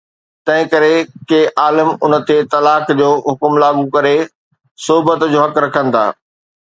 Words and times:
تنهن 0.49 0.67
ڪري، 0.73 0.93
ڪي 1.31 1.39
عالم 1.63 1.89
ان 2.07 2.13
تي 2.29 2.37
طلاق 2.53 2.85
جو 3.01 3.09
حڪم 3.29 3.53
لاڳو 3.65 3.85
ڪري 3.97 4.17
صحبت 4.87 5.19
جو 5.35 5.39
حق 5.45 5.55
رکن 5.67 5.85
ٿا 5.97 6.05